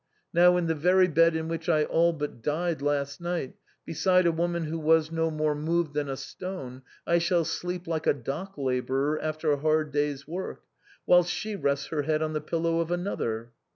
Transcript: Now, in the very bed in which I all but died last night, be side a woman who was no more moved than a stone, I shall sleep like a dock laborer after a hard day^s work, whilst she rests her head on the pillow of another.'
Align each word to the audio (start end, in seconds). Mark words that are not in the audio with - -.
Now, 0.33 0.57
in 0.57 0.65
the 0.65 0.73
very 0.73 1.07
bed 1.07 1.35
in 1.35 1.47
which 1.47 1.69
I 1.69 1.83
all 1.83 2.11
but 2.11 2.41
died 2.41 2.81
last 2.81 3.21
night, 3.21 3.53
be 3.85 3.93
side 3.93 4.25
a 4.25 4.31
woman 4.31 4.63
who 4.63 4.79
was 4.79 5.11
no 5.11 5.29
more 5.29 5.53
moved 5.53 5.93
than 5.93 6.09
a 6.09 6.17
stone, 6.17 6.81
I 7.05 7.19
shall 7.19 7.45
sleep 7.45 7.85
like 7.85 8.07
a 8.07 8.13
dock 8.15 8.57
laborer 8.57 9.19
after 9.21 9.51
a 9.51 9.57
hard 9.59 9.93
day^s 9.93 10.27
work, 10.27 10.63
whilst 11.05 11.31
she 11.31 11.55
rests 11.55 11.89
her 11.89 12.01
head 12.01 12.23
on 12.23 12.33
the 12.33 12.41
pillow 12.41 12.79
of 12.79 12.89
another.' 12.89 13.51